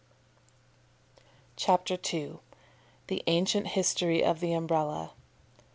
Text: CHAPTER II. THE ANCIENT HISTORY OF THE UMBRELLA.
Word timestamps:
CHAPTER 1.55 1.95
II. 2.11 2.39
THE 3.05 3.21
ANCIENT 3.27 3.67
HISTORY 3.67 4.23
OF 4.23 4.39
THE 4.39 4.51
UMBRELLA. 4.55 5.11